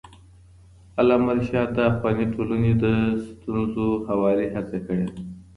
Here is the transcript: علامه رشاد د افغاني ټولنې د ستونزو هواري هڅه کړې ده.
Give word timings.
علامه 0.99 1.31
رشاد 1.37 1.69
د 1.75 1.79
افغاني 1.91 2.25
ټولنې 2.33 2.71
د 2.83 2.85
ستونزو 3.27 3.87
هواري 4.07 4.47
هڅه 4.55 4.77
کړې 4.85 5.05
ده. 5.11 5.17